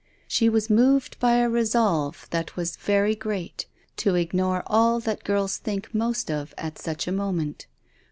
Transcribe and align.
She 0.27 0.49
was 0.49 0.67
moved 0.67 1.19
by 1.19 1.35
a 1.35 1.47
resolve 1.47 2.25
that 2.31 2.55
was 2.55 2.75
very 2.75 3.13
great 3.13 3.67
to 3.97 4.15
ignore 4.15 4.63
all 4.65 4.99
that 4.99 5.23
girls 5.23 5.57
think 5.57 5.93
most 5.93 6.31
of 6.31 6.55
at 6.57 6.79
such 6.79 7.07
a 7.07 7.11
moment. 7.11 7.67